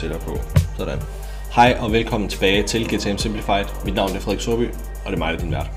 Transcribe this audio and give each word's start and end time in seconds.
tættere 0.00 0.20
på. 0.20 0.40
Sådan. 0.78 0.98
Hej 1.54 1.76
og 1.80 1.92
velkommen 1.92 2.28
tilbage 2.28 2.62
til 2.62 2.84
GTM 2.84 3.16
Simplified. 3.16 3.64
Mit 3.84 3.94
navn 3.94 4.16
er 4.16 4.20
Frederik 4.20 4.40
Sorby, 4.40 4.64
og 5.04 5.06
det 5.06 5.14
er 5.14 5.18
mig, 5.18 5.32
der 5.32 5.38
er 5.38 5.42
din 5.42 5.52
vært. 5.52 5.70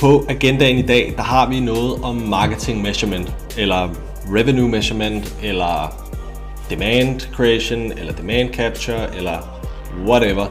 På 0.00 0.26
agendaen 0.28 0.78
i 0.78 0.82
dag, 0.82 1.14
der 1.16 1.22
har 1.22 1.48
vi 1.48 1.60
noget 1.60 2.02
om 2.02 2.16
marketing 2.16 2.82
measurement, 2.82 3.34
eller 3.58 3.88
revenue 4.34 4.68
measurement, 4.68 5.36
eller 5.42 6.04
demand 6.70 7.20
creation, 7.20 7.92
eller 7.92 8.12
demand 8.12 8.54
capture, 8.54 9.16
eller 9.16 9.62
whatever. 10.06 10.46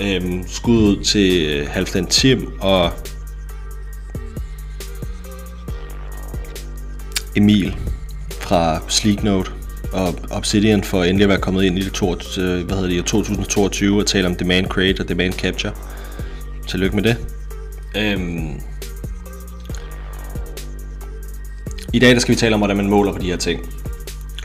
Øhm, 0.00 0.44
skud 0.46 0.78
ud 0.78 1.04
til 1.04 1.46
øh, 1.48 1.68
Halfdan 1.68 2.06
Tim 2.06 2.52
og 2.60 2.90
Emil 7.36 7.76
fra 8.30 8.80
Sleeknote 8.88 9.55
og 9.92 10.14
Obsidian 10.30 10.84
for 10.84 11.04
endelig 11.04 11.24
at 11.24 11.28
være 11.28 11.38
kommet 11.38 11.64
ind 11.64 11.78
i 11.78 11.82
det 11.82 11.92
to, 11.92 12.12
øh, 12.12 12.64
hvad 12.66 12.76
hedder 12.76 12.88
det, 12.88 13.04
2022 13.04 14.00
og 14.00 14.06
tale 14.06 14.26
om 14.26 14.34
demand 14.34 14.66
create 14.66 15.00
og 15.00 15.08
demand 15.08 15.32
capture. 15.32 15.72
Tillykke 16.68 16.96
med 16.96 17.04
det. 17.04 17.16
Øhm. 17.96 18.60
I 21.92 21.98
dag 21.98 22.10
der 22.10 22.18
skal 22.18 22.34
vi 22.34 22.38
tale 22.38 22.54
om, 22.54 22.60
hvordan 22.60 22.76
man 22.76 22.86
måler 22.86 23.12
på 23.12 23.18
de 23.18 23.26
her 23.26 23.36
ting. 23.36 23.60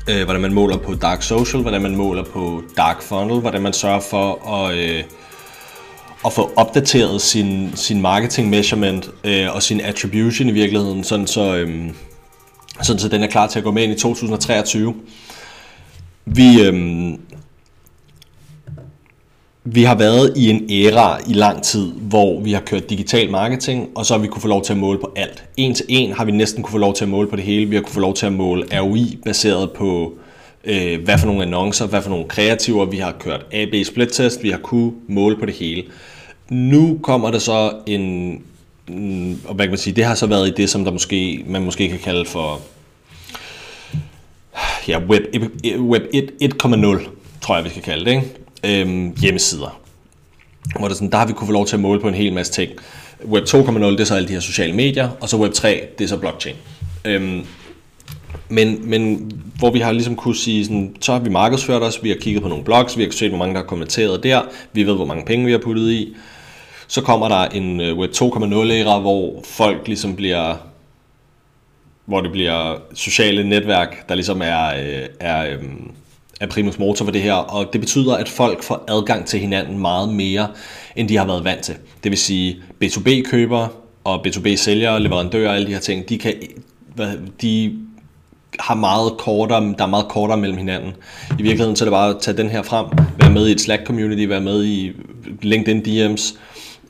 Øh, 0.10 0.24
hvordan 0.24 0.42
man 0.42 0.54
måler 0.54 0.78
på 0.78 0.94
dark 0.94 1.22
social, 1.22 1.62
hvordan 1.62 1.82
man 1.82 1.96
måler 1.96 2.24
på 2.24 2.64
dark 2.78 3.02
funnel, 3.02 3.40
hvordan 3.40 3.62
man 3.62 3.74
sørger 3.74 4.00
for 4.00 4.56
at, 4.56 4.78
øh, 4.78 5.04
at 6.26 6.34
få 6.34 6.52
opdateret 6.56 7.22
sin, 7.22 7.72
sin 7.76 8.02
marketing 8.02 8.50
measurement 8.50 9.10
øh, 9.24 9.56
og 9.56 9.64
sin 9.64 9.82
attribution 9.82 10.50
i 10.50 10.52
virkeligheden, 10.52 11.04
sådan 11.04 11.28
så, 11.28 11.56
øh, 11.56 11.90
sådan 12.82 13.00
så 13.00 13.08
den 13.08 13.24
er 13.24 13.28
klar 13.28 13.48
til 13.48 13.60
at 13.60 13.64
gå 13.64 13.72
med 13.72 13.84
ind 13.84 13.94
i 13.94 14.00
2023. 14.00 14.96
Vi, 16.26 16.62
øhm, 16.62 17.20
vi 19.64 19.84
har 19.84 19.96
været 19.96 20.34
i 20.38 20.50
en 20.50 20.70
æra 20.70 21.20
i 21.30 21.34
lang 21.34 21.64
tid, 21.64 21.92
hvor 21.92 22.40
vi 22.42 22.52
har 22.52 22.62
kørt 22.62 22.90
digital 22.90 23.32
marketing, 23.32 23.90
og 23.96 24.06
så 24.06 24.14
har 24.14 24.22
vi 24.22 24.28
kunne 24.28 24.42
få 24.42 24.48
lov 24.48 24.64
til 24.64 24.74
at 24.74 24.80
måle 24.80 25.00
på 25.00 25.14
alt. 25.16 25.44
En 25.58 25.74
til 25.74 25.86
en 25.90 26.14
har 26.14 26.26
vi 26.26 26.32
næsten 26.32 26.64
kunne 26.64 26.72
få 26.72 26.78
lov 26.78 26.94
til 26.94 27.06
at 27.06 27.10
måle 27.10 27.28
på 27.28 27.36
det 27.36 27.44
hele. 27.44 27.66
Vi 27.66 27.76
har 27.76 27.84
kunne 27.84 27.94
få 27.94 28.00
lov 28.00 28.14
til 28.14 28.26
at 28.26 28.34
måle 28.34 28.80
ROI 28.80 29.20
baseret 29.26 29.72
på, 29.72 30.14
øh, 30.64 31.04
hvad 31.04 31.18
for 31.18 31.26
nogle 31.26 31.42
annoncer, 31.42 31.88
hvad 31.88 32.02
for 32.02 32.10
nogle 32.10 32.26
kreativer. 32.28 32.86
Vi 32.86 32.98
har 32.98 33.12
kørt 33.12 33.46
AB 33.52 33.86
split 33.86 34.10
test, 34.12 34.44
vi 34.44 34.50
har 34.50 34.58
kunne 34.58 34.92
måle 35.08 35.38
på 35.38 35.46
det 35.46 35.54
hele. 35.54 35.84
Nu 36.50 37.00
kommer 37.04 37.32
der 37.32 37.40
så 37.40 37.74
en, 37.86 38.34
og 39.46 39.56
hvad 39.56 39.66
kan 39.66 39.72
man 39.72 39.78
sige, 39.78 39.96
det 39.96 40.06
har 40.06 40.16
så 40.16 40.28
været 40.28 40.48
i 40.48 40.52
det, 40.52 40.70
som 40.70 40.84
der 40.84 40.92
måske, 40.92 41.46
man 41.48 41.64
måske 41.64 41.90
kan 41.90 42.00
kalde 42.00 42.26
for 42.26 42.62
ja, 44.88 45.00
Web, 45.00 45.22
web 45.78 46.04
1.0, 46.14 47.10
tror 47.42 47.56
jeg, 47.56 47.64
vi 47.64 47.70
skal 47.70 47.82
kalde 47.82 48.06
det, 48.06 48.12
ikke? 48.12 48.82
Øhm, 48.82 49.18
hjemmesider. 49.22 49.80
Hvor 50.80 50.88
det 50.88 50.98
sådan, 50.98 51.12
der 51.12 51.18
har 51.18 51.26
vi 51.26 51.34
kunne 51.34 51.48
få 51.48 51.54
lov 51.54 51.66
til 51.66 51.76
at 51.76 51.80
måle 51.80 52.00
på 52.00 52.08
en 52.08 52.14
hel 52.14 52.34
masse 52.34 52.54
ting. 52.54 52.72
Web 53.26 53.44
2.0, 53.44 53.84
det 53.84 54.00
er 54.00 54.04
så 54.04 54.16
alle 54.16 54.28
de 54.28 54.34
her 54.34 54.40
sociale 54.40 54.74
medier, 54.74 55.10
og 55.20 55.30
så 55.30 55.38
Web 55.38 55.54
3, 55.54 55.88
det 55.98 56.04
er 56.04 56.08
så 56.08 56.18
blockchain. 56.18 56.56
Øhm, 57.06 57.46
men, 58.50 58.90
men 58.90 59.32
hvor 59.58 59.72
vi 59.72 59.80
har 59.80 59.92
ligesom 59.92 60.16
kunne 60.16 60.36
sige, 60.36 60.66
sådan, 60.66 60.96
så 61.02 61.12
har 61.14 61.20
vi 61.20 61.30
markedsført 61.30 61.84
os, 61.84 62.04
vi 62.04 62.10
har 62.10 62.18
kigget 62.22 62.44
på 62.44 62.50
nogle 62.50 62.64
blogs, 62.64 62.98
vi 62.98 63.04
har 63.04 63.12
set, 63.12 63.30
hvor 63.30 63.38
mange 63.38 63.54
der 63.54 63.60
har 63.60 63.68
kommenteret 63.68 64.24
der, 64.24 64.42
vi 64.74 64.84
ved, 64.84 64.96
hvor 64.96 65.06
mange 65.06 65.26
penge 65.26 65.46
vi 65.46 65.52
har 65.52 65.60
puttet 65.60 65.92
i. 65.92 66.16
Så 66.88 67.02
kommer 67.02 67.28
der 67.28 67.46
en 67.46 67.82
øh, 67.82 67.98
Web 67.98 68.12
2.0 68.12 68.72
æra, 68.72 69.00
hvor 69.00 69.42
folk 69.44 69.88
ligesom 69.88 70.16
bliver 70.16 70.56
hvor 72.06 72.22
det 72.22 72.32
bliver 72.32 72.78
sociale 72.94 73.50
netværk, 73.50 74.10
der 74.10 74.16
ligesom 74.16 74.42
er, 74.42 74.68
øh, 74.68 75.08
er, 75.20 75.46
øh, 75.46 75.64
er 76.42 76.48
primus 76.48 76.80
motor 76.80 77.06
for 77.06 77.12
det 77.12 77.22
her, 77.22 77.34
og 77.34 77.74
det 77.74 77.82
betyder, 77.82 78.16
at 78.16 78.30
folk 78.30 78.64
får 78.64 78.84
adgang 78.88 79.26
til 79.26 79.40
hinanden 79.40 79.78
meget 79.78 80.14
mere, 80.14 80.48
end 80.96 81.10
de 81.10 81.18
har 81.18 81.26
været 81.26 81.44
vant 81.44 81.62
til. 81.62 81.76
Det 82.04 82.12
vil 82.12 82.20
sige, 82.20 82.62
B2B-købere 82.84 83.70
og 84.04 84.28
B2B-sælgere, 84.28 85.00
leverandører 85.00 85.50
og 85.50 85.56
alle 85.56 85.68
de 85.68 85.74
her 85.74 85.80
ting, 85.80 86.10
de, 86.10 86.18
kan, 86.18 86.34
de 87.42 87.80
har 88.60 88.76
meget 88.76 89.12
kortere, 89.18 89.74
der 89.78 89.84
er 89.84 89.90
meget 89.90 90.08
kortere 90.08 90.38
mellem 90.38 90.58
hinanden. 90.58 90.94
I 91.40 91.42
virkeligheden 91.42 91.76
så 91.76 91.84
er 91.84 91.86
det 91.86 91.94
bare 91.94 92.10
at 92.10 92.16
tage 92.22 92.38
den 92.38 92.50
her 92.50 92.64
frem, 92.64 92.86
være 93.20 93.32
med 93.32 93.48
i 93.48 93.52
et 93.52 93.62
Slack-community, 93.62 94.30
være 94.30 94.42
med 94.42 94.66
i 94.66 94.92
LinkedIn 95.42 95.82
DM's, 95.82 96.38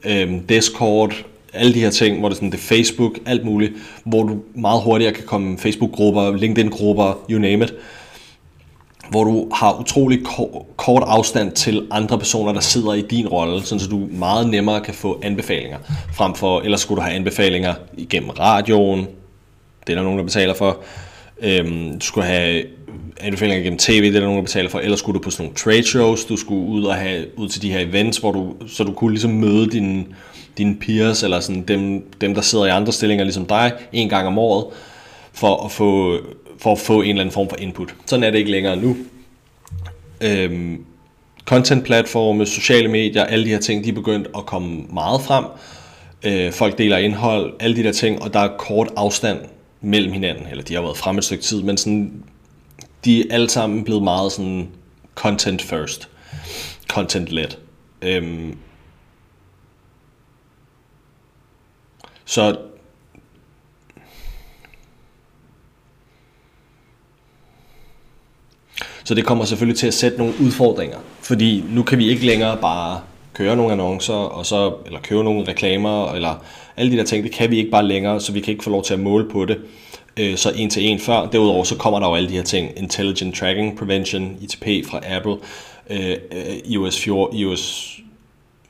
øh, 0.03 0.33
Discord, 0.49 1.13
alle 1.53 1.73
de 1.73 1.79
her 1.79 1.89
ting, 1.89 2.19
hvor 2.19 2.29
det 2.29 2.35
er, 2.35 2.37
sådan, 2.37 2.51
det 2.51 2.57
er 2.57 2.61
Facebook, 2.61 3.19
alt 3.25 3.45
muligt, 3.45 3.73
hvor 4.03 4.23
du 4.23 4.39
meget 4.55 4.81
hurtigere 4.81 5.13
kan 5.13 5.23
komme 5.25 5.57
Facebook-grupper, 5.57 6.37
LinkedIn-grupper, 6.37 7.25
you 7.29 7.39
name 7.39 7.63
it, 7.63 7.73
hvor 9.09 9.23
du 9.23 9.49
har 9.53 9.79
utrolig 9.79 10.19
kort 10.77 11.03
afstand 11.05 11.51
til 11.51 11.87
andre 11.91 12.17
personer, 12.17 12.53
der 12.53 12.59
sidder 12.59 12.93
i 12.93 13.01
din 13.01 13.27
rolle, 13.27 13.61
så 13.61 13.87
du 13.91 14.07
meget 14.11 14.49
nemmere 14.49 14.81
kan 14.81 14.93
få 14.93 15.19
anbefalinger, 15.23 15.77
frem 16.13 16.35
for, 16.35 16.61
ellers 16.61 16.81
skulle 16.81 16.97
du 16.97 17.01
have 17.01 17.15
anbefalinger 17.15 17.73
igennem 17.97 18.29
radioen, 18.29 19.07
det 19.87 19.93
er 19.93 19.95
der 19.95 20.03
nogen, 20.03 20.17
der 20.17 20.25
betaler 20.25 20.53
for, 20.53 20.77
øhm, 21.41 21.99
du 21.99 22.05
skulle 22.05 22.27
have 22.27 22.63
anbefalinger 23.19 23.63
gennem 23.63 23.79
tv, 23.79 24.01
det 24.01 24.15
er 24.15 24.19
der 24.19 24.27
nogen, 24.27 24.37
der 24.37 24.43
betaler 24.43 24.69
for, 24.69 24.79
ellers 24.79 24.99
skulle 24.99 25.19
du 25.19 25.23
på 25.23 25.29
sådan 25.29 25.43
nogle 25.43 25.55
trade 25.55 25.83
shows, 25.83 26.25
du 26.25 26.37
skulle 26.37 26.67
ud 26.67 26.83
og 26.83 26.95
have 26.95 27.25
ud 27.37 27.47
til 27.47 27.61
de 27.61 27.71
her 27.71 27.79
events, 27.79 28.17
hvor 28.17 28.31
du, 28.31 28.53
så 28.67 28.83
du 28.83 28.91
kunne 28.91 29.11
ligesom 29.11 29.31
møde 29.31 29.69
dine 29.69 30.05
dine 30.57 30.75
peers, 30.75 31.23
eller 31.23 31.39
sådan 31.39 31.61
dem, 31.61 32.11
dem, 32.21 32.33
der 32.33 32.41
sidder 32.41 32.65
i 32.65 32.69
andre 32.69 32.93
stillinger 32.93 33.23
ligesom 33.23 33.45
dig, 33.45 33.71
en 33.93 34.09
gang 34.09 34.27
om 34.27 34.37
året, 34.37 34.65
for 35.33 35.65
at 35.65 35.71
få, 35.71 36.17
for 36.59 36.71
at 36.71 36.79
få 36.79 37.01
en 37.01 37.09
eller 37.09 37.21
anden 37.21 37.33
form 37.33 37.49
for 37.49 37.57
input. 37.57 37.95
Sådan 38.05 38.23
er 38.23 38.31
det 38.31 38.37
ikke 38.37 38.51
længere 38.51 38.75
nu. 38.75 38.97
Øhm, 40.21 40.85
content-platforme, 41.45 42.45
sociale 42.45 42.87
medier, 42.87 43.23
alle 43.23 43.45
de 43.45 43.49
her 43.49 43.59
ting, 43.59 43.83
de 43.83 43.89
er 43.89 43.93
begyndt 43.93 44.27
at 44.37 44.45
komme 44.45 44.83
meget 44.93 45.21
frem. 45.21 45.45
Øh, 46.23 46.51
folk 46.51 46.77
deler 46.77 46.97
indhold, 46.97 47.53
alle 47.59 47.75
de 47.75 47.83
der 47.83 47.91
ting, 47.91 48.21
og 48.21 48.33
der 48.33 48.39
er 48.39 48.57
kort 48.57 48.89
afstand 48.95 49.39
mellem 49.81 50.13
hinanden, 50.13 50.47
eller 50.51 50.63
de 50.63 50.73
har 50.73 50.81
været 50.81 50.97
frem 50.97 51.17
et 51.17 51.23
stykke 51.23 51.43
tid, 51.43 51.61
men 51.61 51.77
sådan, 51.77 52.23
de 53.05 53.21
er 53.21 53.33
alle 53.33 53.49
sammen 53.49 53.83
blevet 53.83 54.03
meget 54.03 54.31
sådan 54.31 54.67
content 55.15 55.61
first, 55.61 56.09
content 56.87 57.27
led. 57.27 57.47
Øhm, 58.01 58.57
Så 62.31 62.55
Så 69.03 69.15
det 69.15 69.25
kommer 69.25 69.45
selvfølgelig 69.45 69.79
til 69.79 69.87
at 69.87 69.93
sætte 69.93 70.17
nogle 70.17 70.33
udfordringer, 70.41 70.97
fordi 71.21 71.63
nu 71.69 71.83
kan 71.83 71.97
vi 71.97 72.09
ikke 72.09 72.25
længere 72.25 72.57
bare 72.57 73.01
køre 73.33 73.55
nogle 73.55 73.71
annoncer, 73.71 74.13
og 74.13 74.45
så, 74.45 74.73
eller 74.85 74.99
købe 74.99 75.23
nogle 75.23 75.47
reklamer, 75.47 76.11
eller 76.11 76.43
alle 76.77 76.91
de 76.91 76.97
der 76.97 77.03
ting, 77.03 77.23
det 77.23 77.31
kan 77.31 77.51
vi 77.51 77.57
ikke 77.57 77.71
bare 77.71 77.85
længere, 77.85 78.19
så 78.19 78.31
vi 78.31 78.39
kan 78.39 78.51
ikke 78.51 78.63
få 78.63 78.69
lov 78.69 78.83
til 78.83 78.93
at 78.93 78.99
måle 78.99 79.29
på 79.29 79.45
det 79.45 79.57
øh, 80.17 80.37
så 80.37 80.51
en 80.55 80.69
til 80.69 80.85
en 80.85 80.99
før. 80.99 81.25
Derudover 81.25 81.63
så 81.63 81.75
kommer 81.75 81.99
der 81.99 82.07
jo 82.07 82.15
alle 82.15 82.29
de 82.29 82.35
her 82.35 82.43
ting, 82.43 82.71
Intelligent 82.77 83.35
Tracking 83.35 83.77
Prevention, 83.77 84.37
ITP 84.41 84.89
fra 84.89 84.99
Apple, 85.15 85.37
øh, 85.89 86.17
iOS, 86.65 86.99
14, 86.99 87.37
iOS 87.37 87.97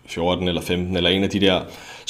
14 0.05 0.47
eller 0.47 0.61
15, 0.61 0.97
eller 0.97 1.09
en 1.09 1.23
af 1.23 1.29
de 1.29 1.39
der 1.39 1.61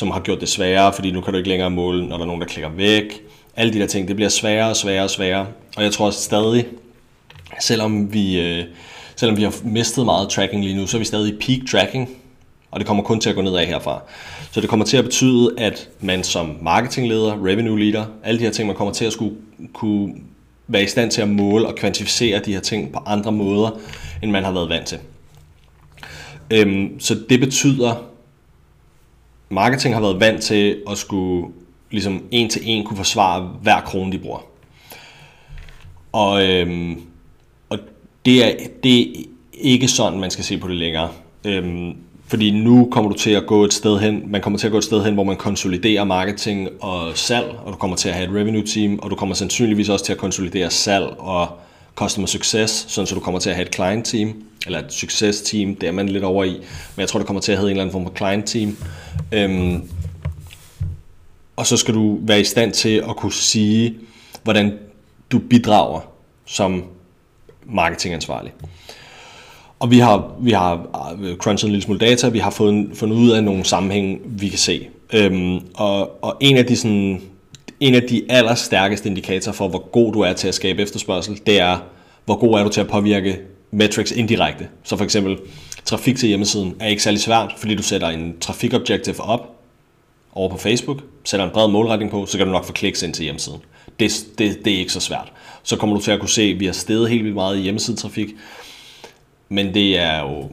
som 0.01 0.12
har 0.12 0.19
gjort 0.19 0.41
det 0.41 0.50
sværere, 0.50 0.94
fordi 0.94 1.12
nu 1.12 1.22
kan 1.22 1.34
du 1.34 1.38
ikke 1.38 1.50
længere 1.50 1.69
måle, 1.69 2.08
når 2.08 2.17
der 2.17 2.23
er 2.23 2.28
nogen, 2.28 2.41
der 2.41 2.47
klikker 2.47 2.70
væk. 2.70 3.22
Alle 3.55 3.73
de 3.73 3.79
der 3.79 3.87
ting, 3.87 4.08
det 4.08 4.16
bliver 4.16 4.29
sværere 4.29 4.70
og 4.70 4.76
sværere 4.76 5.03
og 5.03 5.09
sværere. 5.09 5.47
Og 5.78 5.84
jeg 5.84 5.91
tror 5.91 6.05
også 6.05 6.22
stadig, 6.22 6.66
selvom 7.59 8.14
vi, 8.14 8.40
øh, 8.40 8.64
selvom 9.16 9.37
vi 9.37 9.43
har 9.43 9.53
mistet 9.64 10.05
meget 10.05 10.29
tracking 10.29 10.64
lige 10.64 10.76
nu, 10.76 10.87
så 10.87 10.97
er 10.97 10.99
vi 10.99 11.05
stadig 11.05 11.34
i 11.34 11.37
peak 11.37 11.70
tracking, 11.72 12.09
og 12.72 12.79
det 12.79 12.87
kommer 12.87 13.03
kun 13.03 13.20
til 13.20 13.29
at 13.29 13.35
gå 13.35 13.41
nedad 13.41 13.66
herfra. 13.66 14.02
Så 14.52 14.61
det 14.61 14.70
kommer 14.70 14.85
til 14.85 14.97
at 14.97 15.03
betyde, 15.03 15.53
at 15.58 15.90
man 15.99 16.23
som 16.23 16.58
marketingleder, 16.61 17.46
revenue 17.46 17.79
leader, 17.79 18.05
alle 18.23 18.40
de 18.40 18.43
her 18.43 18.52
ting, 18.52 18.67
man 18.67 18.76
kommer 18.76 18.93
til 18.93 19.05
at 19.05 19.14
skulle 19.14 19.35
kunne 19.73 20.14
være 20.67 20.84
i 20.84 20.87
stand 20.87 21.11
til 21.11 21.22
at 21.22 21.29
måle 21.29 21.67
og 21.67 21.76
kvantificere 21.76 22.40
de 22.40 22.53
her 22.53 22.61
ting 22.61 22.93
på 22.93 22.99
andre 23.05 23.31
måder, 23.31 23.79
end 24.23 24.31
man 24.31 24.43
har 24.43 24.52
været 24.52 24.70
vant 24.70 24.87
til. 24.87 24.97
Øhm, 26.52 26.99
så 26.99 27.20
det 27.29 27.40
betyder, 27.40 28.10
marketing 29.52 29.96
har 29.96 30.02
været 30.02 30.20
vant 30.20 30.42
til 30.42 30.78
at 30.90 30.98
skulle 30.98 31.48
ligesom 31.92 32.24
en 32.32 32.50
til 32.50 32.62
en 32.66 32.86
kunne 32.86 32.98
forsvare 32.98 33.50
hver 33.62 33.82
krone, 33.82 34.12
de 34.12 34.18
bruger. 34.18 34.46
Og, 36.12 36.50
øhm, 36.50 37.02
og 37.70 37.80
det, 38.26 38.46
er, 38.46 38.68
det 38.84 39.02
er 39.02 39.24
ikke 39.53 39.88
sådan, 39.88 40.20
man 40.20 40.32
skal 40.32 40.44
se 40.44 40.58
på 40.58 40.68
det 40.68 40.76
længere. 40.76 41.09
Øhm, 41.46 41.96
fordi 42.28 42.52
nu 42.52 42.88
kommer 42.92 43.12
du 43.12 43.18
til 43.18 43.32
at 43.32 43.46
gå 43.46 43.64
et 43.64 43.74
sted 43.74 44.00
hen, 44.00 44.24
man 44.28 44.42
kommer 44.42 44.59
til 44.59 44.68
at 44.68 44.72
gå 44.72 44.78
et 44.78 44.84
sted 44.84 45.03
hen, 45.03 45.14
hvor 45.14 45.24
man 45.24 45.36
konsoliderer 45.36 46.03
marketing 46.03 46.70
og 46.80 47.18
salg, 47.18 47.56
og 47.66 47.74
du 47.74 47.78
kommer 47.78 47.98
til 47.98 48.09
at 48.09 48.16
have 48.16 48.30
et 48.30 48.36
revenue 48.36 48.66
team, 48.66 49.00
og 49.00 49.12
du 49.12 49.16
kommer 49.16 49.36
sandsynligvis 49.36 49.90
også 49.90 50.06
til 50.06 50.14
at 50.14 50.20
konsolidere 50.20 50.70
salg 50.70 51.06
og 51.18 51.48
customer 52.03 52.28
success, 52.28 52.86
sådan 52.88 53.08
så 53.08 53.16
du 53.16 53.22
kommer 53.22 53.40
til 53.40 53.50
at 53.50 53.56
have 53.56 53.68
et 53.68 53.76
client 53.76 54.06
team, 54.06 54.44
eller 54.66 54.80
et 54.80 54.94
success 54.94 55.42
team, 55.42 55.76
det 55.76 55.88
er 55.90 55.92
man 55.92 56.09
lidt 56.09 56.24
over 56.24 56.44
i, 56.44 56.52
men 56.96 56.98
jeg 56.98 57.08
tror, 57.08 57.20
det 57.20 57.28
kommer 57.28 57.42
til 57.42 57.52
at 57.52 57.58
have 57.58 57.68
en 57.68 57.72
eller 57.72 57.82
anden 57.84 57.92
form 57.92 58.06
for 58.06 58.14
client 58.16 58.46
team. 58.46 58.78
Øhm, 59.32 59.90
og 61.56 61.68
så 61.68 61.78
skal 61.78 61.94
du 61.94 62.20
være 62.22 62.40
i 62.40 62.44
stand 62.44 62.74
til 62.74 63.03
at 63.09 63.16
kunne 63.16 63.34
sige, 63.34 63.96
hvordan 64.44 64.74
du 65.32 65.40
bidrager 65.40 66.00
som 66.46 66.84
marketingansvarlig. 67.66 68.53
Og 69.80 69.92
vi 69.92 70.00
har, 70.00 70.36
vi 70.40 70.52
har 70.52 70.88
øh, 71.22 71.38
crunchet 71.38 71.68
en 71.68 71.72
lille 71.72 71.84
smule 71.84 72.00
data, 72.00 72.30
vi 72.30 72.40
har 72.40 72.52
fundet, 72.52 72.98
fundet 72.98 73.16
ud 73.16 73.32
af 73.32 73.44
nogle 73.44 73.66
sammenhæng, 73.66 74.22
vi 74.26 74.50
kan 74.50 74.59
se. 74.59 74.88
Øhm, 75.14 75.59
og, 75.74 76.24
og 76.24 76.38
en 76.40 76.58
af 76.58 76.66
de 76.66 76.76
sådan, 76.76 77.22
en 77.81 77.95
af 77.95 78.01
de 78.01 78.25
allerstærkeste 78.29 79.09
indikatorer 79.09 79.53
for, 79.53 79.67
hvor 79.67 79.89
god 79.91 80.13
du 80.13 80.19
er 80.19 80.33
til 80.33 80.47
at 80.47 80.55
skabe 80.55 80.81
efterspørgsel, 80.81 81.41
det 81.45 81.59
er, 81.59 81.78
hvor 82.25 82.35
god 82.35 82.59
er 82.59 82.63
du 82.63 82.69
til 82.69 82.81
at 82.81 82.87
påvirke 82.87 83.39
metrics 83.72 84.11
indirekte. 84.11 84.67
Så 84.83 84.97
for 84.97 85.03
eksempel, 85.03 85.37
trafik 85.85 86.17
til 86.17 86.28
hjemmesiden 86.28 86.75
er 86.79 86.87
ikke 86.87 87.03
særlig 87.03 87.22
svært, 87.22 87.53
fordi 87.57 87.75
du 87.75 87.83
sætter 87.83 88.07
en 88.07 88.35
trafikobjektiv 88.41 89.13
op 89.19 89.55
over 90.33 90.49
på 90.49 90.57
Facebook, 90.57 90.97
sætter 91.23 91.45
en 91.45 91.51
bred 91.51 91.67
målretning 91.67 92.11
på, 92.11 92.25
så 92.25 92.37
kan 92.37 92.47
du 92.47 92.53
nok 92.53 92.66
få 92.66 92.73
kliks 92.73 93.03
ind 93.03 93.13
til 93.13 93.23
hjemmesiden. 93.23 93.59
Det, 93.99 94.11
det, 94.37 94.66
det 94.66 94.73
er 94.73 94.78
ikke 94.79 94.93
så 94.93 94.99
svært. 94.99 95.31
Så 95.63 95.75
kommer 95.75 95.95
du 95.95 96.01
til 96.01 96.11
at 96.11 96.19
kunne 96.19 96.29
se, 96.29 96.41
at 96.41 96.59
vi 96.59 96.66
har 96.66 96.73
steget 96.73 97.09
helt 97.09 97.23
vildt 97.23 97.35
meget 97.35 97.57
i 97.57 97.61
hjemmesidetrafik, 97.61 98.29
men 99.49 99.73
det 99.73 99.99
er 99.99 100.19
jo, 100.19 100.49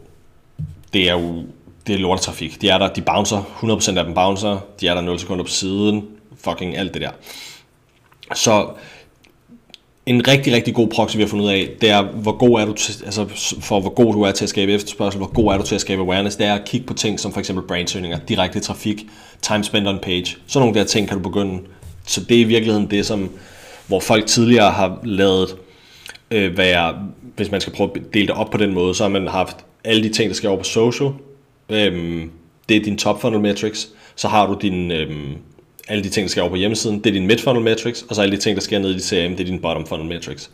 det 0.92 1.08
er 1.08 1.12
jo 1.12 1.44
det 1.86 1.94
er 1.94 1.98
lortetrafik. 1.98 2.60
De 2.62 2.68
er 2.68 2.78
der, 2.78 2.88
de 2.88 3.02
bouncer, 3.02 3.42
100% 3.62 3.98
af 3.98 4.04
dem 4.04 4.14
bouncer, 4.14 4.58
de 4.80 4.88
er 4.88 4.94
der 4.94 5.00
0 5.00 5.18
sekunder 5.18 5.44
på 5.44 5.50
siden, 5.50 6.08
fucking 6.36 6.76
alt 6.76 6.94
det 6.94 7.02
der. 7.02 7.10
Så 8.34 8.66
en 10.06 10.28
rigtig, 10.28 10.52
rigtig 10.52 10.74
god 10.74 10.88
proxy, 10.88 11.16
vi 11.16 11.22
har 11.22 11.28
fundet 11.28 11.44
ud 11.44 11.50
af, 11.50 11.70
det 11.80 11.90
er, 11.90 12.02
hvor 12.02 12.32
god 12.32 12.60
er 12.60 12.64
du 12.64 12.72
til, 12.72 13.04
altså 13.04 13.26
for 13.60 13.80
hvor 13.80 13.90
god 13.90 14.12
du 14.12 14.22
er 14.22 14.32
til 14.32 14.44
at 14.44 14.48
skabe 14.48 14.72
efterspørgsel, 14.72 15.18
hvor 15.18 15.32
god 15.32 15.52
er 15.52 15.58
du 15.58 15.64
til 15.64 15.74
at 15.74 15.80
skabe 15.80 16.02
awareness, 16.02 16.36
det 16.36 16.46
er 16.46 16.54
at 16.54 16.64
kigge 16.64 16.86
på 16.86 16.94
ting 16.94 17.20
som 17.20 17.32
for 17.32 17.40
eksempel 17.40 17.66
brandsøgninger, 17.66 18.18
direkte 18.28 18.60
trafik, 18.60 19.06
time 19.42 19.64
spent 19.64 19.88
on 19.88 19.98
page. 19.98 20.36
Sådan 20.46 20.66
nogle 20.66 20.80
der 20.80 20.86
ting 20.86 21.08
kan 21.08 21.16
du 21.16 21.22
begynde. 21.22 21.60
Så 22.06 22.24
det 22.24 22.36
er 22.36 22.40
i 22.40 22.44
virkeligheden 22.44 22.90
det, 22.90 23.06
som, 23.06 23.30
hvor 23.86 24.00
folk 24.00 24.26
tidligere 24.26 24.70
har 24.70 24.98
lavet 25.04 25.56
øh, 26.30 26.58
være, 26.58 26.94
hvis 27.36 27.50
man 27.50 27.60
skal 27.60 27.72
prøve 27.72 27.90
at 27.94 28.14
dele 28.14 28.26
det 28.26 28.34
op 28.34 28.50
på 28.50 28.58
den 28.58 28.74
måde, 28.74 28.94
så 28.94 29.04
har 29.04 29.10
man 29.10 29.28
haft 29.28 29.56
alle 29.84 30.02
de 30.02 30.08
ting, 30.08 30.28
der 30.28 30.34
skal 30.34 30.48
over 30.48 30.58
på 30.58 30.64
social. 30.64 31.10
Øhm, 31.68 32.30
det 32.68 32.76
er 32.76 32.80
din 32.80 32.98
top 32.98 33.20
funnel 33.20 33.40
metrics. 33.40 33.88
Så 34.16 34.28
har 34.28 34.46
du 34.46 34.58
din, 34.62 34.90
øhm, 34.90 35.36
alle 35.88 36.04
de 36.04 36.08
ting, 36.08 36.24
der 36.24 36.30
skal 36.30 36.40
over 36.40 36.50
på 36.50 36.56
hjemmesiden, 36.56 36.98
det 36.98 37.06
er 37.06 37.12
din 37.12 37.26
mid 37.26 37.38
funnel 37.38 37.62
metrics, 37.62 38.02
og 38.08 38.14
så 38.14 38.22
alle 38.22 38.36
de 38.36 38.40
ting, 38.40 38.56
der 38.56 38.62
sker 38.62 38.78
nede 38.78 38.92
i 38.92 38.94
dit 38.94 39.04
CRM, 39.04 39.30
det 39.30 39.40
er 39.40 39.44
din 39.44 39.60
bottom 39.60 39.86
funnel 39.86 40.08
metrics. 40.08 40.50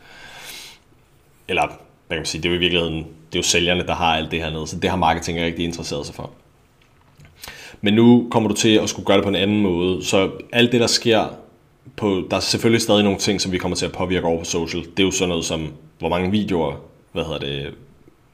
Eller, 1.48 1.66
hvad 1.66 2.16
kan 2.16 2.18
man 2.18 2.26
sige, 2.26 2.42
det 2.42 2.48
er 2.48 2.52
jo 2.52 2.56
i 2.56 2.60
virkeligheden, 2.60 2.96
det 2.96 3.34
er 3.34 3.38
jo 3.38 3.42
sælgerne, 3.42 3.86
der 3.86 3.94
har 3.94 4.16
alt 4.16 4.30
det 4.30 4.42
her 4.42 4.50
nede, 4.50 4.66
så 4.66 4.76
det 4.76 4.90
har 4.90 4.96
marketing 4.96 5.40
rigtig 5.40 5.64
interesseret 5.64 6.06
sig 6.06 6.14
for. 6.14 6.30
Men 7.80 7.94
nu 7.94 8.28
kommer 8.30 8.48
du 8.48 8.54
til 8.54 8.78
at 8.78 8.88
skulle 8.88 9.06
gøre 9.06 9.16
det 9.16 9.24
på 9.24 9.28
en 9.28 9.36
anden 9.36 9.60
måde, 9.60 10.04
så 10.04 10.30
alt 10.52 10.72
det, 10.72 10.80
der 10.80 10.86
sker 10.86 11.24
på, 11.96 12.26
der 12.30 12.36
er 12.36 12.40
selvfølgelig 12.40 12.82
stadig 12.82 13.04
nogle 13.04 13.18
ting, 13.18 13.40
som 13.40 13.52
vi 13.52 13.58
kommer 13.58 13.76
til 13.76 13.86
at 13.86 13.92
påvirke 13.92 14.26
over 14.26 14.38
på 14.38 14.44
social. 14.44 14.82
Det 14.82 14.98
er 14.98 15.04
jo 15.04 15.10
sådan 15.10 15.28
noget 15.28 15.44
som, 15.44 15.72
hvor 15.98 16.08
mange 16.08 16.30
videoer, 16.30 16.72
hvad 17.12 17.24
hedder 17.24 17.38
det, 17.38 17.74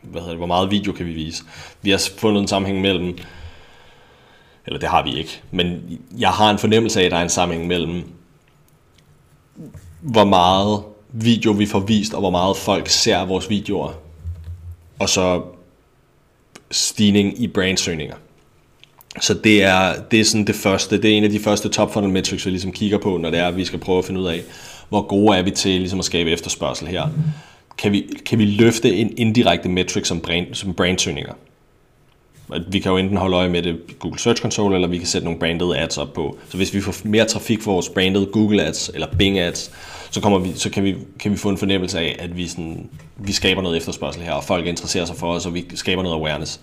hvad 0.02 0.20
hedder 0.20 0.32
det, 0.32 0.38
hvor 0.38 0.46
meget 0.46 0.70
video 0.70 0.92
kan 0.92 1.06
vi 1.06 1.12
vise. 1.12 1.42
Vi 1.82 1.90
har 1.90 2.10
fundet 2.18 2.40
en 2.40 2.48
sammenhæng 2.48 2.80
mellem, 2.80 3.18
eller 4.66 4.78
det 4.78 4.88
har 4.88 5.02
vi 5.02 5.18
ikke, 5.18 5.42
men 5.50 5.98
jeg 6.18 6.28
har 6.28 6.50
en 6.50 6.58
fornemmelse 6.58 7.00
af, 7.00 7.04
at 7.04 7.10
der 7.10 7.16
er 7.16 7.22
en 7.22 7.28
sammenhæng 7.28 7.68
mellem, 7.68 8.02
hvor 10.00 10.24
meget 10.24 10.82
video 11.12 11.52
vi 11.52 11.66
får 11.66 11.80
vist, 11.80 12.14
og 12.14 12.20
hvor 12.20 12.30
meget 12.30 12.56
folk 12.56 12.88
ser 12.88 13.24
vores 13.24 13.50
videoer, 13.50 13.92
og 14.98 15.08
så 15.08 15.42
stigning 16.70 17.42
i 17.42 17.48
brandsøgninger. 17.48 18.16
Så 19.20 19.34
det 19.34 19.62
er, 19.62 19.94
det 20.10 20.20
er 20.20 20.24
sådan 20.24 20.46
det 20.46 20.54
første, 20.54 21.02
det 21.02 21.12
er 21.12 21.16
en 21.16 21.24
af 21.24 21.30
de 21.30 21.38
første 21.38 21.68
top 21.68 21.92
funnel 21.92 22.12
metrics, 22.12 22.46
vi 22.46 22.50
ligesom 22.50 22.72
kigger 22.72 22.98
på, 22.98 23.16
når 23.16 23.30
det 23.30 23.38
er, 23.38 23.46
at 23.46 23.56
vi 23.56 23.64
skal 23.64 23.78
prøve 23.78 23.98
at 23.98 24.04
finde 24.04 24.20
ud 24.20 24.26
af, 24.26 24.42
hvor 24.88 25.02
gode 25.02 25.38
er 25.38 25.42
vi 25.42 25.50
til 25.50 25.80
ligesom 25.80 25.98
at 25.98 26.04
skabe 26.04 26.30
efterspørgsel 26.30 26.88
her. 26.88 27.08
Kan 27.78 27.92
vi, 27.92 28.06
kan 28.26 28.38
vi 28.38 28.44
løfte 28.44 28.96
en 28.96 29.14
indirekte 29.16 29.68
metric 29.68 30.06
som, 30.06 30.20
brand, 30.20 30.54
som 30.54 30.74
brandsøgninger? 30.74 31.32
Vi 32.68 32.78
kan 32.78 32.90
jo 32.92 32.96
enten 32.96 33.16
holde 33.16 33.36
øje 33.36 33.48
med 33.48 33.62
det 33.62 33.98
Google 33.98 34.18
Search 34.18 34.42
Console, 34.42 34.74
eller 34.74 34.88
vi 34.88 34.98
kan 34.98 35.06
sætte 35.06 35.24
nogle 35.24 35.40
branded 35.40 35.74
ads 35.76 35.98
op 35.98 36.12
på. 36.12 36.38
Så 36.48 36.56
hvis 36.56 36.74
vi 36.74 36.80
får 36.80 36.94
mere 37.04 37.24
trafik 37.24 37.62
for 37.62 37.72
vores 37.72 37.88
branded 37.88 38.26
Google 38.32 38.62
ads 38.62 38.90
eller 38.94 39.06
Bing 39.18 39.38
ads, 39.38 39.70
så, 40.10 40.20
kommer 40.20 40.38
vi, 40.38 40.52
så 40.54 40.70
kan, 40.70 40.84
vi, 40.84 40.96
kan 41.18 41.32
vi 41.32 41.36
få 41.36 41.48
en 41.48 41.58
fornemmelse 41.58 41.98
af, 41.98 42.16
at 42.18 42.36
vi, 42.36 42.48
sådan, 42.48 42.88
vi 43.16 43.32
skaber 43.32 43.62
noget 43.62 43.76
efterspørgsel 43.76 44.22
her, 44.22 44.32
og 44.32 44.44
folk 44.44 44.66
interesserer 44.66 45.04
sig 45.04 45.16
for 45.16 45.32
os, 45.32 45.46
og 45.46 45.54
vi 45.54 45.64
skaber 45.74 46.02
noget 46.02 46.16
awareness. 46.16 46.60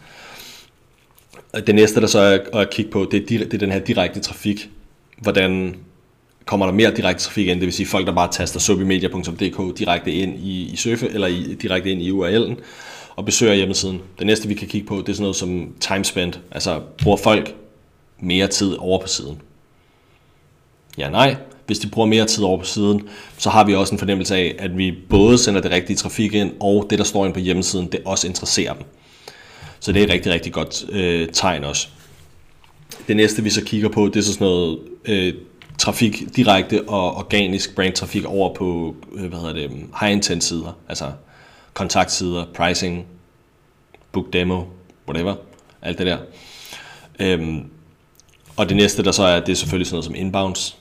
Det 1.68 1.76
næste, 1.76 2.02
der 2.02 2.08
så 2.08 2.20
er 2.20 2.60
at 2.60 2.70
kigge 2.70 2.92
på, 2.92 3.08
det 3.12 3.22
er, 3.22 3.46
det 3.46 3.54
er 3.54 3.58
den 3.58 3.72
her 3.72 3.80
direkte 3.80 4.20
trafik. 4.20 4.70
Hvordan 5.18 5.76
kommer 6.46 6.66
der 6.66 6.74
mere 6.74 6.92
direkte 6.96 7.24
trafik 7.24 7.48
ind, 7.48 7.60
det 7.60 7.66
vil 7.66 7.74
sige 7.74 7.88
folk, 7.88 8.08
der 8.08 8.14
bare 8.14 8.32
taster 8.32 8.60
subimedia.dk 8.60 9.80
direkte 9.80 10.12
ind 10.12 10.40
i, 10.40 10.70
i 10.74 10.76
surfe, 10.76 11.10
eller 11.10 11.28
i, 11.28 11.56
direkte 11.62 11.92
ind 11.92 12.02
i 12.02 12.12
URL'en, 12.12 12.56
og 13.18 13.26
besøger 13.26 13.54
hjemmesiden. 13.54 14.02
Det 14.20 14.28
næste, 14.28 14.48
vi 14.48 14.54
kan 14.54 14.68
kigge 14.68 14.88
på, 14.88 14.98
det 14.98 15.10
er 15.10 15.14
sådan 15.14 15.22
noget 15.22 15.36
som 15.36 15.74
time 15.80 16.06
spent. 16.06 16.40
Altså, 16.52 16.82
bruger 17.04 17.18
folk 17.18 17.56
mere 18.20 18.48
tid 18.48 18.74
over 18.74 19.02
på 19.02 19.08
siden? 19.08 19.42
Ja, 20.98 21.10
nej. 21.10 21.36
Hvis 21.66 21.80
de 21.80 21.88
bruger 21.88 22.08
mere 22.08 22.26
tid 22.26 22.44
over 22.44 22.58
på 22.58 22.66
siden, 22.66 23.10
så 23.38 23.50
har 23.50 23.64
vi 23.64 23.76
også 23.76 23.96
en 23.96 24.00
fornemmelse 24.00 24.36
af, 24.36 24.56
at 24.60 24.78
vi 24.78 24.94
både 25.10 25.38
sender 25.38 25.62
det 25.62 25.72
rigtige 25.72 25.98
trafik 25.98 26.34
ind, 26.34 26.52
og 26.60 26.88
det, 26.90 27.00
der 27.00 27.06
står 27.06 27.26
ind 27.26 27.34
på 27.34 27.40
hjemmesiden, 27.40 27.92
det 27.92 28.00
også 28.06 28.28
interesserer 28.28 28.74
dem. 28.74 28.84
Så 29.80 29.92
det 29.92 30.00
er 30.00 30.04
et 30.04 30.12
rigtig, 30.12 30.34
rigtig 30.34 30.54
godt 30.54 30.86
øh, 30.90 31.28
tegn 31.34 31.64
også. 31.64 31.88
Det 33.08 33.16
næste, 33.16 33.44
vi 33.44 33.50
så 33.50 33.64
kigger 33.64 33.90
på, 33.90 34.06
det 34.06 34.16
er 34.16 34.22
så 34.22 34.34
sådan 34.34 34.48
noget 34.48 34.80
øh, 35.06 35.34
trafik 35.78 36.36
direkte 36.36 36.90
og 36.90 37.16
organisk 37.16 37.76
brandtrafik 37.76 38.26
over 38.26 38.54
på 38.54 38.96
øh, 39.14 39.26
hvad 39.26 39.40
hedder 39.40 39.54
det, 39.54 39.72
high 40.00 40.12
intent 40.12 40.44
sider, 40.44 40.78
altså 40.90 41.12
kontaktsider, 41.78 42.46
pricing, 42.54 43.06
book 44.12 44.34
demo, 44.34 44.64
whatever, 45.08 45.36
alt 45.82 45.98
det 45.98 46.08
der. 46.08 46.18
Øhm, 47.20 47.70
og 48.58 48.70
det 48.70 48.78
næste, 48.78 49.04
der 49.04 49.12
så 49.12 49.24
er, 49.24 49.40
det 49.40 49.50
er 49.50 49.56
selvfølgelig 49.56 49.88
sådan 49.88 49.96
noget 49.96 50.06
som 50.06 50.16
inbounds. 50.16 50.78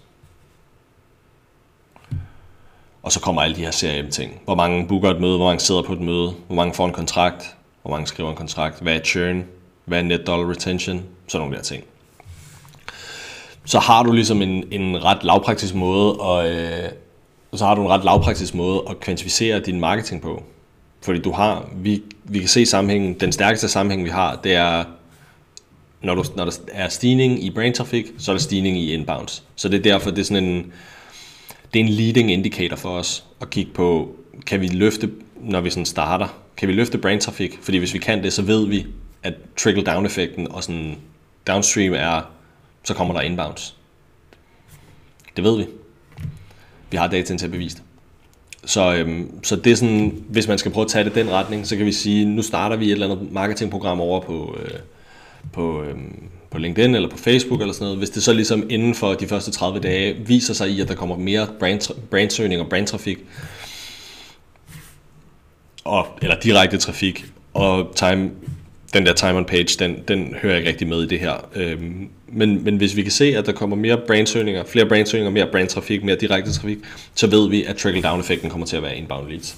Og 3.03 3.13
så 3.13 3.21
kommer 3.21 3.43
alle 3.43 3.57
de 3.57 3.61
her 3.61 3.73
CRM-ting. 3.73 4.41
Hvor 4.45 4.55
mange 4.55 4.89
booker 4.89 5.11
et 5.11 5.21
møde, 5.21 5.37
hvor 5.37 5.47
mange 5.47 5.61
sidder 5.61 5.83
på 5.83 5.93
et 5.93 6.01
møde, 6.01 6.35
hvor 6.47 6.57
mange 6.57 6.75
får 6.75 6.87
en 6.87 6.93
kontrakt, 6.93 7.57
hvor 7.83 7.91
mange 7.91 8.07
skriver 8.07 8.31
en 8.31 8.37
kontrakt, 8.37 8.81
hvad 8.81 8.95
er 8.95 9.01
churn, 9.05 9.45
hvad 9.85 9.99
er 9.99 10.03
net 10.03 10.27
dollar 10.27 10.51
retention, 10.51 11.03
sådan 11.29 11.41
nogle 11.41 11.57
der 11.57 11.63
ting. 11.63 11.85
Så 13.65 13.79
har 13.79 14.03
du 14.03 14.13
ligesom 14.13 14.43
en, 14.43 14.65
en 14.71 15.05
ret 15.05 15.25
lavpraktisk 15.25 15.75
måde, 15.75 16.23
at, 16.23 16.47
øh, 16.47 16.91
så 17.55 17.65
har 17.67 17.75
du 17.75 17.83
en 17.83 17.89
ret 17.89 18.05
lavpraktisk 18.05 18.55
måde 18.55 18.83
at 18.91 19.01
kvantificere 19.01 19.61
din 19.61 19.81
marketing 19.81 20.23
på. 20.23 20.43
Fordi 21.07 21.19
du 21.19 21.33
har, 21.33 21.69
vi, 21.77 22.03
vi 22.25 22.39
kan 22.39 22.49
se 22.49 22.67
sammenhængen, 22.67 23.15
den 23.15 23.33
stærkeste 23.33 23.69
sammenhæng 23.69 24.05
vi 24.05 24.11
har, 24.11 24.41
det 24.45 24.55
er, 24.55 24.85
når, 26.03 26.15
du, 26.15 26.25
når 26.37 26.45
der 26.45 26.53
er 26.73 26.89
stigning 26.89 27.45
i 27.45 27.51
brain 27.51 27.75
traffic, 27.75 28.07
så 28.19 28.31
er 28.31 28.37
der 28.37 28.41
stigning 28.41 28.79
i 28.79 28.95
inbounds. 28.95 29.45
Så 29.57 29.69
det 29.69 29.79
er 29.79 29.83
derfor, 29.83 30.11
det 30.11 30.19
er 30.19 30.25
sådan 30.25 30.45
en, 30.45 30.73
det 31.75 31.81
er 31.81 31.85
en 31.85 31.91
leading 31.91 32.33
indicator 32.33 32.77
for 32.77 32.89
os 32.89 33.25
at 33.41 33.51
kigge 33.51 33.73
på, 33.73 34.17
kan 34.47 34.61
vi 34.61 34.69
løfte, 34.69 35.11
når 35.41 35.61
vi 35.61 35.71
sådan 35.71 35.87
starter, 35.87 36.29
kan 36.57 36.69
vi 36.69 36.73
løfte 36.73 36.99
brain 36.99 37.21
traffic? 37.21 37.55
Fordi 37.61 37.79
hvis 37.79 37.95
vi 37.95 37.99
kan 37.99 38.23
det, 38.23 38.33
så 38.33 38.43
ved 38.43 38.67
vi, 38.67 38.87
at 39.23 39.35
trickle-down-effekten 39.57 40.51
og 40.51 40.65
sådan 40.65 40.97
downstream 41.47 41.95
er, 41.95 42.23
så 42.85 42.95
kommer 42.95 43.15
der 43.15 43.21
inbounds. 43.21 43.77
Det 45.37 45.45
ved 45.45 45.57
vi. 45.57 45.67
Vi 46.91 46.97
har 46.97 47.07
data 47.07 47.37
til 47.37 47.47
at 47.47 47.53
bevise 47.53 47.77
det. 47.77 47.86
Så, 48.67 48.95
øhm, 48.95 49.45
så 49.45 49.57
det 49.57 49.73
er 49.73 49.77
sådan, 49.77 50.25
hvis 50.29 50.49
man 50.49 50.59
skal 50.59 50.73
prøve 50.73 50.85
at 50.85 50.91
tage 50.91 51.05
det 51.05 51.15
den 51.15 51.31
retning, 51.31 51.67
så 51.67 51.77
kan 51.77 51.87
vi 51.87 51.93
sige, 51.93 52.25
nu 52.25 52.43
starter 52.43 52.77
vi 52.77 52.87
et 52.87 52.93
eller 52.93 53.11
andet 53.11 53.33
marketingprogram 53.33 54.01
over 54.01 54.21
på, 54.21 54.59
øh, 54.65 54.79
på, 55.53 55.83
øh, 55.83 55.95
på 56.51 56.59
LinkedIn 56.59 56.95
eller 56.95 57.11
på 57.11 57.19
Facebook 57.19 57.61
eller 57.61 57.75
sådan 57.75 57.85
noget. 57.85 57.99
Hvis 57.99 58.11
det 58.11 58.23
så 58.23 58.33
ligesom 58.33 58.67
inden 58.71 58.95
for 58.95 59.15
de 59.15 59.27
første 59.27 59.51
30 59.51 59.81
dage 59.81 60.15
viser 60.15 60.55
sig 60.55 60.71
i, 60.71 60.81
at 60.81 60.89
der 60.89 60.95
kommer 60.95 61.17
mere 61.17 61.47
brand, 61.59 61.95
brandsøgning 62.11 62.61
og 62.61 62.69
brandtrafik, 62.69 63.19
og, 65.85 66.07
eller 66.23 66.41
direkte 66.41 66.79
trafik, 66.79 67.25
og 67.55 67.93
time, 67.95 68.31
den 68.95 69.07
der 69.07 69.13
time 69.13 69.37
on 69.37 69.45
page, 69.45 69.79
den, 69.79 69.97
den 70.09 70.35
hører 70.43 70.53
jeg 70.53 70.61
ikke 70.61 70.71
rigtig 70.71 70.89
med 70.89 71.03
i 71.03 71.07
det 71.07 71.21
her. 71.21 71.49
Øhm, 71.55 72.09
men, 72.29 72.65
men 72.65 72.77
hvis 72.77 72.97
vi 72.97 73.03
kan 73.03 73.13
se, 73.13 73.25
at 73.37 73.47
der 73.47 73.53
kommer 73.53 73.77
mere 73.77 73.99
brandsøgninger, 74.07 74.65
flere 74.65 74.87
brandsøgninger, 74.87 75.31
mere 75.31 75.49
brandtrafik, 75.53 76.05
mere 76.05 76.17
direkte 76.17 76.53
trafik, 76.53 76.79
så 77.15 77.27
ved 77.27 77.51
vi, 77.51 77.65
at 77.65 77.77
trickle-down-effekten 77.77 78.51
kommer 78.51 78.67
til 78.67 78.77
at 78.77 78.83
være 78.83 78.97
inbound 78.97 79.29
leads. 79.29 79.57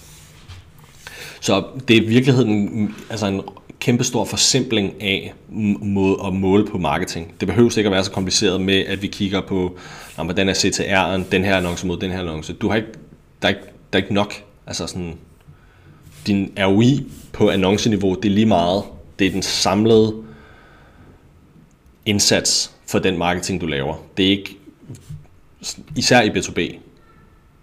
Så 1.40 1.64
det 1.88 1.96
er 1.96 2.00
i 2.00 2.04
virkeligheden 2.04 2.80
mm, 2.80 2.94
altså 3.10 3.26
en 3.26 3.42
kæmpe 3.80 4.04
stor 4.04 4.24
forsimpling 4.24 5.02
af 5.02 5.32
måde 5.80 6.16
at 6.26 6.32
måle 6.34 6.66
på 6.66 6.78
marketing. 6.78 7.34
Det 7.40 7.48
behøver 7.48 7.78
ikke 7.78 7.88
at 7.88 7.92
være 7.92 8.04
så 8.04 8.10
kompliceret 8.10 8.60
med, 8.60 8.74
at 8.86 9.02
vi 9.02 9.06
kigger 9.06 9.40
på, 9.40 9.78
hvordan 10.24 10.48
er 10.48 10.54
CTR'en, 10.54 11.32
den 11.32 11.44
her 11.44 11.56
annonce 11.56 11.86
mod 11.86 11.96
den 11.96 12.10
her 12.10 12.20
annonce. 12.20 12.52
Du 12.52 12.68
har 12.68 12.76
ikke, 12.76 12.88
der, 13.42 13.48
er 13.48 13.52
ikke, 13.52 13.62
der 13.92 13.98
er 13.98 14.02
ikke 14.02 14.14
nok. 14.14 14.34
Altså 14.66 14.86
sådan, 14.86 15.14
din 16.26 16.52
ROI 16.58 17.06
på 17.32 17.50
annonceniveau, 17.50 18.14
det 18.14 18.24
er 18.24 18.34
lige 18.34 18.46
meget. 18.46 18.82
Det 19.18 19.26
er 19.26 19.30
den 19.30 19.42
samlede 19.42 20.14
indsats 22.06 22.70
for 22.86 22.98
den 22.98 23.18
marketing, 23.18 23.60
du 23.60 23.66
laver. 23.66 23.94
Det 24.16 24.26
er 24.26 24.30
ikke, 24.30 24.56
især 25.96 26.20
i 26.20 26.30
B2B, 26.30 26.78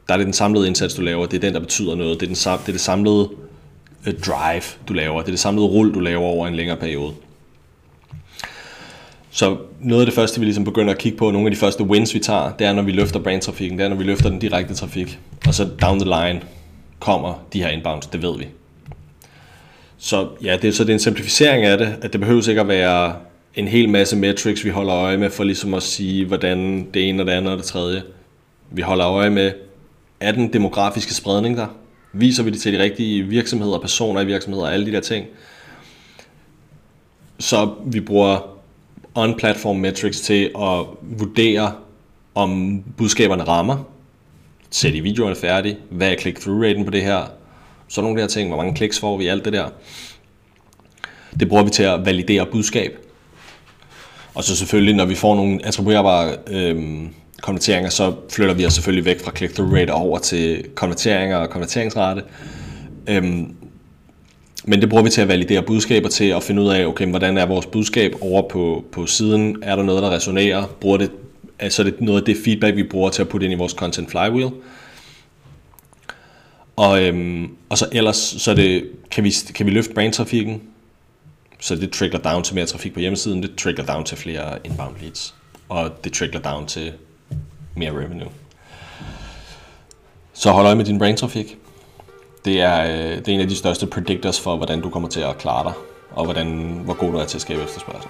der 0.07 0.13
er 0.13 0.17
det 0.17 0.25
den 0.25 0.33
samlede 0.33 0.67
indsats, 0.67 0.93
du 0.93 1.01
laver. 1.01 1.25
Det 1.25 1.37
er 1.37 1.41
den, 1.41 1.53
der 1.53 1.59
betyder 1.59 1.95
noget. 1.95 2.19
Det 2.19 2.25
er, 2.25 2.27
den, 2.27 2.59
det, 2.59 2.67
er 2.67 2.71
det 2.71 2.81
samlede 2.81 3.29
øh, 4.07 4.13
drive, 4.19 4.63
du 4.87 4.93
laver. 4.93 5.19
Det 5.19 5.27
er 5.27 5.31
det 5.31 5.39
samlede 5.39 5.67
rull, 5.67 5.93
du 5.93 5.99
laver 5.99 6.23
over 6.23 6.47
en 6.47 6.55
længere 6.55 6.77
periode. 6.77 7.13
Så 9.31 9.57
noget 9.81 10.01
af 10.01 10.05
det 10.05 10.15
første, 10.15 10.39
vi 10.39 10.45
ligesom 10.45 10.63
begynder 10.63 10.93
at 10.93 10.99
kigge 10.99 11.17
på, 11.17 11.31
nogle 11.31 11.47
af 11.47 11.51
de 11.51 11.57
første 11.57 11.83
wins, 11.83 12.13
vi 12.13 12.19
tager, 12.19 12.51
det 12.51 12.67
er, 12.67 12.73
når 12.73 12.81
vi 12.81 12.91
løfter 12.91 13.19
brandtrafikken, 13.19 13.77
det 13.79 13.85
er, 13.85 13.89
når 13.89 13.95
vi 13.95 14.03
løfter 14.03 14.29
den 14.29 14.39
direkte 14.39 14.73
trafik. 14.73 15.19
Og 15.47 15.53
så 15.53 15.69
down 15.81 15.99
the 15.99 16.09
line 16.09 16.41
kommer 16.99 17.45
de 17.53 17.63
her 17.63 17.69
inbounds, 17.69 18.07
det 18.07 18.21
ved 18.21 18.37
vi. 18.37 18.47
Så 19.97 20.27
ja, 20.43 20.57
det, 20.61 20.75
så 20.75 20.83
det 20.83 20.89
er 20.89 20.93
en 20.93 20.99
simplificering 20.99 21.65
af 21.65 21.77
det, 21.77 21.95
at 22.01 22.13
det 22.13 22.21
behøves 22.21 22.47
ikke 22.47 22.61
at 22.61 22.67
være 22.67 23.15
en 23.55 23.67
hel 23.67 23.89
masse 23.89 24.15
metrics, 24.15 24.65
vi 24.65 24.69
holder 24.69 24.95
øje 24.95 25.17
med, 25.17 25.29
for 25.29 25.43
ligesom 25.43 25.73
at 25.73 25.83
sige, 25.83 26.25
hvordan 26.25 26.87
det 26.93 27.09
ene 27.09 27.23
og 27.23 27.27
det 27.27 27.33
andet 27.33 27.51
og 27.51 27.57
det 27.57 27.65
tredje. 27.65 28.03
Vi 28.71 28.81
holder 28.81 29.07
øje 29.07 29.29
med, 29.29 29.51
er 30.19 30.31
den 30.31 30.53
demografiske 30.53 31.13
spredning 31.13 31.57
der? 31.57 31.67
Viser 32.13 32.43
vi 32.43 32.49
det 32.49 32.61
til 32.61 32.73
de 32.73 32.83
rigtige 32.83 33.23
virksomheder, 33.23 33.79
personer 33.79 34.21
i 34.21 34.25
virksomheder, 34.25 34.67
alle 34.67 34.85
de 34.85 34.91
der 34.91 34.99
ting? 34.99 35.25
Så 37.39 37.73
vi 37.85 37.99
bruger 37.99 38.55
on-platform 39.15 39.75
metrics 39.75 40.21
til 40.21 40.43
at 40.43 40.85
vurdere, 41.01 41.71
om 42.35 42.83
budskaberne 42.97 43.43
rammer. 43.43 43.77
Sæt 44.69 44.93
i 44.93 44.99
videoerne 44.99 45.35
færdig. 45.35 45.77
Hvad 45.89 46.11
er 46.11 46.15
click-through-raten 46.15 46.85
på 46.85 46.91
det 46.91 47.01
her? 47.01 47.29
Så 47.87 48.01
nogle 48.01 48.13
af 48.13 48.17
de 48.17 48.21
her 48.21 48.27
ting. 48.27 48.49
Hvor 48.49 48.57
mange 48.57 48.75
kliks 48.75 48.99
får 48.99 49.17
vi? 49.17 49.27
Alt 49.27 49.45
det 49.45 49.53
der. 49.53 49.69
Det 51.39 51.49
bruger 51.49 51.63
vi 51.63 51.69
til 51.69 51.83
at 51.83 52.05
validere 52.05 52.45
budskab. 52.51 52.97
Og 54.33 54.43
så 54.43 54.55
selvfølgelig, 54.55 54.95
når 54.95 55.05
vi 55.05 55.15
får 55.15 55.35
nogle 55.35 55.59
attribuerbare 55.63 56.35
øhm, 56.47 57.09
konverteringer, 57.41 57.89
så 57.89 58.13
flytter 58.29 58.53
vi 58.53 58.65
os 58.65 58.73
selvfølgelig 58.73 59.05
væk 59.05 59.23
fra 59.23 59.31
click-through 59.37 59.73
rate 59.73 59.91
over 59.91 60.19
til 60.19 60.65
konverteringer 60.75 61.37
og 61.37 61.49
konverteringsrate. 61.49 62.23
Øhm, 63.07 63.55
men 64.65 64.81
det 64.81 64.89
bruger 64.89 65.03
vi 65.03 65.09
til 65.09 65.21
at 65.21 65.27
validere 65.27 65.61
budskaber 65.61 66.09
til 66.09 66.25
at 66.25 66.43
finde 66.43 66.61
ud 66.61 66.69
af, 66.69 66.85
okay, 66.85 67.07
hvordan 67.07 67.37
er 67.37 67.45
vores 67.45 67.65
budskab 67.65 68.15
over 68.21 68.49
på, 68.49 68.85
på 68.91 69.05
siden? 69.05 69.57
Er 69.61 69.75
der 69.75 69.83
noget, 69.83 70.03
der 70.03 70.11
resonerer? 70.11 70.63
Bruger 70.81 70.97
det, 70.97 71.11
altså 71.59 71.83
det 71.83 72.01
noget 72.01 72.19
af 72.19 72.25
det 72.25 72.37
feedback, 72.45 72.75
vi 72.75 72.83
bruger 72.83 73.09
til 73.09 73.21
at 73.21 73.29
putte 73.29 73.45
ind 73.45 73.53
i 73.53 73.57
vores 73.57 73.71
content 73.71 74.11
flywheel. 74.11 74.49
Og, 76.75 77.03
øhm, 77.03 77.55
og 77.69 77.77
så 77.77 77.89
ellers 77.91 78.17
så 78.17 78.53
det, 78.53 78.89
kan, 79.11 79.23
vi, 79.23 79.33
kan 79.55 79.65
vi 79.65 79.71
løfte 79.71 79.93
brandtrafikken, 79.93 80.61
så 81.59 81.75
det 81.75 81.91
trickler 81.91 82.19
down 82.19 82.43
til 82.43 82.55
mere 82.55 82.65
trafik 82.65 82.93
på 82.93 82.99
hjemmesiden, 82.99 83.43
det 83.43 83.55
trickler 83.55 83.85
down 83.85 84.03
til 84.03 84.17
flere 84.17 84.59
inbound 84.63 84.95
leads, 85.01 85.35
og 85.69 86.03
det 86.03 86.13
trickler 86.13 86.41
down 86.41 86.67
til 86.67 86.93
mere 87.75 87.91
revenue. 87.91 88.29
Så 90.33 90.51
hold 90.51 90.65
øje 90.65 90.75
med 90.75 90.85
din 90.85 90.99
brandtrafik 90.99 91.57
det 92.45 92.61
er, 92.61 92.83
øh, 92.83 93.17
det 93.17 93.27
er 93.27 93.33
en 93.33 93.39
af 93.39 93.47
de 93.47 93.55
største 93.55 93.87
predictors 93.87 94.39
for, 94.39 94.55
hvordan 94.55 94.81
du 94.81 94.89
kommer 94.89 95.09
til 95.09 95.19
at 95.19 95.37
klare 95.37 95.63
dig, 95.63 95.73
og 96.11 96.25
hvordan, 96.25 96.47
hvor 96.83 96.93
god 96.93 97.11
du 97.11 97.17
er 97.17 97.25
til 97.25 97.37
at 97.37 97.41
skabe 97.41 97.63
efterspørgsel. 97.63 98.09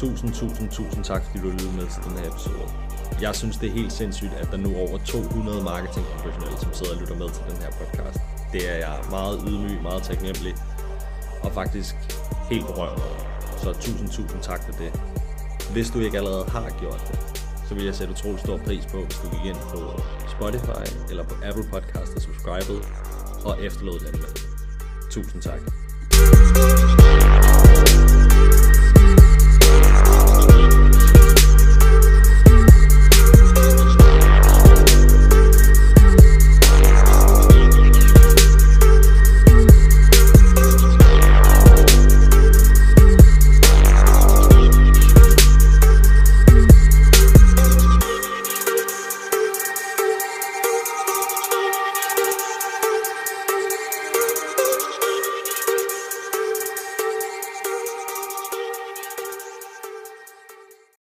Tusind, 0.00 0.32
tusind, 0.32 0.68
tusind 0.70 1.04
tak, 1.04 1.22
fordi 1.24 1.38
du 1.44 1.50
lyttede 1.50 1.72
med 1.72 1.86
til 1.94 2.02
den 2.06 2.14
her 2.18 2.26
episode. 2.32 2.66
Jeg 3.20 3.34
synes, 3.34 3.56
det 3.56 3.68
er 3.68 3.72
helt 3.72 3.92
sindssygt, 3.92 4.32
at 4.32 4.48
der 4.52 4.56
nu 4.56 4.68
er 4.74 4.80
over 4.88 4.98
200 4.98 5.64
marketingprofessionelle, 5.64 6.58
som 6.58 6.72
sidder 6.74 6.92
og 6.94 7.00
lytter 7.00 7.16
med 7.22 7.28
til 7.36 7.42
den 7.50 7.56
her 7.62 7.70
podcast. 7.80 8.20
Det 8.52 8.62
er 8.72 8.76
jeg 8.86 8.96
meget 9.10 9.36
ydmyg, 9.48 9.82
meget 9.82 10.02
taknemmelig 10.02 10.54
og 11.42 11.52
faktisk 11.52 11.94
helt 12.50 12.66
berørt 12.66 12.98
over. 13.06 13.18
Så 13.62 13.72
tusind, 13.72 14.08
tusind 14.08 14.42
tak 14.42 14.60
for 14.64 14.72
det. 14.72 15.00
Hvis 15.72 15.90
du 15.90 15.98
ikke 16.00 16.18
allerede 16.18 16.44
har 16.44 16.70
gjort 16.80 17.02
det, 17.08 17.18
så 17.68 17.74
vil 17.74 17.84
jeg 17.84 17.94
sætte 17.94 18.12
utrolig 18.12 18.40
stor 18.40 18.56
pris 18.56 18.86
på, 18.86 18.98
hvis 19.04 19.18
du 19.22 19.26
gik 19.34 19.44
ind 19.44 19.60
på 19.72 19.80
Spotify 20.28 20.84
eller 21.10 21.24
på 21.24 21.34
Apple 21.44 21.66
Podcast 21.72 22.12
og 22.16 22.22
subscribede 22.22 22.82
og 23.44 23.64
efterlod 23.64 23.98
den 23.98 24.20
med. 24.20 24.30
Tusind 25.10 25.42
tak. 25.42 25.60